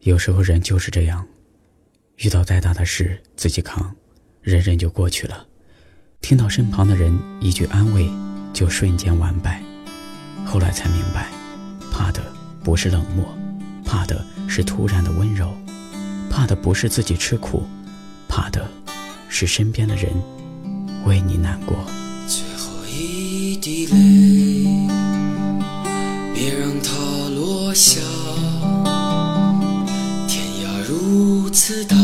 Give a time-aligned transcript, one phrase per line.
[0.00, 1.26] 有时候人就是这样，
[2.16, 3.94] 遇到再大的事自己扛，
[4.40, 5.46] 忍忍就过去了。
[6.22, 8.08] 听到身旁的人一句安慰，
[8.54, 9.62] 就瞬间完败。
[10.46, 11.28] 后来才明白，
[11.92, 12.22] 怕的
[12.64, 13.26] 不是冷漠，
[13.84, 15.54] 怕的是突然的温柔，
[16.30, 17.62] 怕的不是自己吃苦，
[18.26, 18.66] 怕的
[19.28, 20.10] 是身边的人
[21.04, 21.76] 为你难过。
[22.26, 24.88] 最后一滴泪，
[26.34, 28.00] 别让它落下。
[31.70, 31.96] 如此大，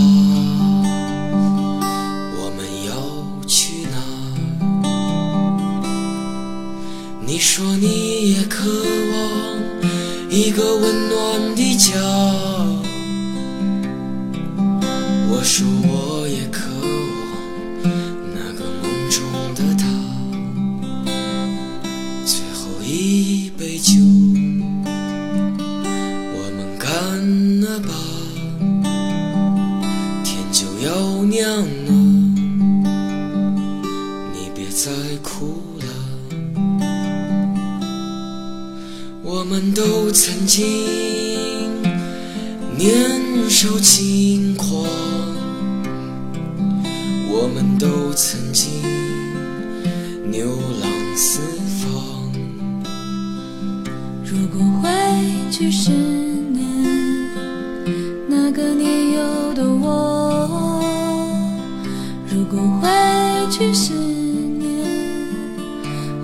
[2.38, 2.95] 我们要
[3.48, 3.98] 去哪？
[7.27, 9.19] 你说你也渴望
[10.30, 11.98] 一个温暖的家，
[15.29, 17.27] 我说我也渴望
[18.33, 19.20] 那个梦中
[19.56, 19.84] 的他。
[22.25, 23.95] 最后一杯酒，
[26.37, 26.87] 我们干
[27.62, 27.91] 了吧，
[31.37, 31.92] 要亮了，
[34.33, 34.91] 你别再
[35.23, 35.87] 哭了。
[39.23, 40.65] 我们都曾经
[42.77, 44.69] 年少轻狂，
[47.28, 48.71] 我们都曾经
[50.31, 50.47] 流
[50.81, 51.41] 浪四
[51.81, 52.33] 方。
[54.25, 54.89] 如果回
[55.50, 55.91] 去时
[63.48, 64.84] 去十年，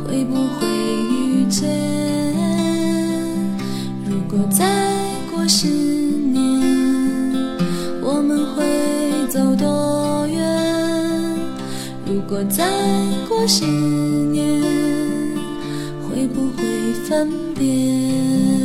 [0.04, 1.68] 会不会遇见？
[4.04, 4.64] 如果再
[5.30, 6.60] 过十年，
[8.02, 8.64] 我们会
[9.28, 10.42] 走多远？
[12.06, 12.64] 如果再
[13.28, 14.60] 过十年，
[16.08, 18.61] 会不会分别？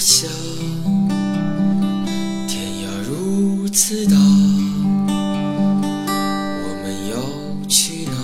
[0.00, 0.26] 落下。
[2.48, 4.16] 天涯如此大，
[5.06, 7.16] 我们要
[7.68, 8.16] 去哪儿？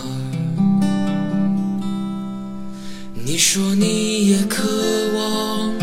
[3.13, 4.63] 你说你也渴
[5.19, 5.75] 望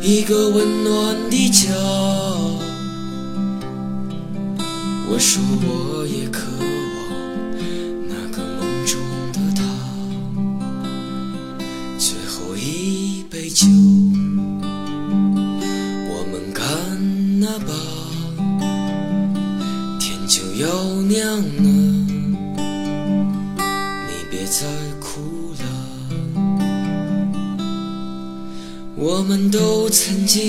[0.00, 1.68] 一个温暖的家，
[5.10, 6.48] 我说我也渴
[21.02, 21.36] 姑娘
[23.58, 24.68] 啊，你别再
[25.00, 25.64] 哭了。
[28.94, 30.40] 我们都曾经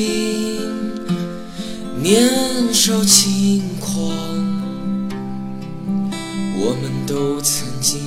[1.99, 3.99] 年少轻狂，
[6.59, 7.99] 我们都曾经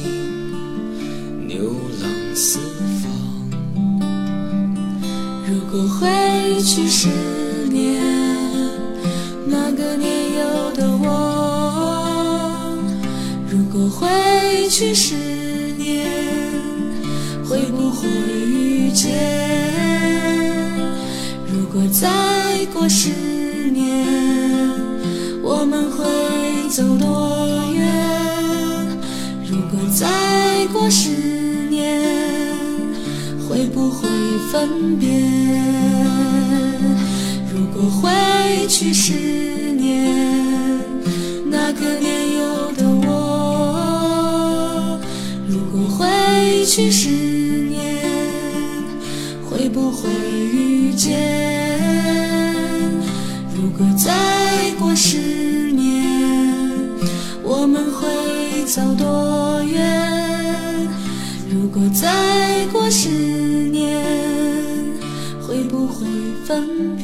[1.48, 2.60] 流浪四
[3.02, 3.10] 方。
[5.48, 6.06] 如果回
[6.62, 7.08] 去十
[7.72, 8.00] 年，
[9.48, 10.05] 那个年
[13.56, 15.14] 如果回去十
[15.78, 16.06] 年，
[17.42, 19.14] 会不会遇见？
[21.50, 23.08] 如果再过十
[23.70, 24.06] 年，
[25.42, 26.04] 我们会
[26.68, 27.88] 走多远？
[29.50, 31.08] 如果再过十
[31.70, 32.02] 年，
[33.48, 34.06] 会不会
[34.52, 35.08] 分别？
[37.50, 39.14] 如果回去十
[46.76, 48.04] 去十年，
[49.48, 50.10] 会不会
[50.52, 51.18] 遇见？
[53.54, 54.12] 如果再
[54.78, 55.16] 过十
[55.72, 56.04] 年，
[57.42, 60.86] 我们会走多远？
[61.50, 64.04] 如果再过十年，
[65.40, 66.04] 会不会
[66.44, 66.95] 分别？